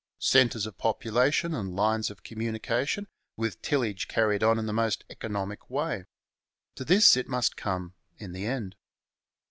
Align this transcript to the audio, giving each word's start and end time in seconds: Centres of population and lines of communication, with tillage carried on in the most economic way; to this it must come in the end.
Centres 0.17 0.65
of 0.65 0.79
population 0.79 1.53
and 1.53 1.75
lines 1.75 2.09
of 2.09 2.23
communication, 2.23 3.07
with 3.37 3.61
tillage 3.61 4.07
carried 4.07 4.41
on 4.41 4.57
in 4.57 4.65
the 4.65 4.73
most 4.73 5.03
economic 5.11 5.69
way; 5.69 6.05
to 6.73 6.83
this 6.83 7.15
it 7.15 7.29
must 7.29 7.55
come 7.55 7.93
in 8.17 8.31
the 8.31 8.47
end. 8.47 8.75